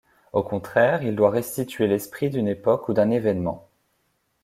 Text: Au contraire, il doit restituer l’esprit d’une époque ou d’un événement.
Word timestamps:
Au 0.33 0.41
contraire, 0.41 1.03
il 1.03 1.15
doit 1.15 1.29
restituer 1.29 1.85
l’esprit 1.85 2.31
d’une 2.31 2.47
époque 2.47 2.89
ou 2.89 2.93
d’un 2.95 3.11
événement. 3.11 3.69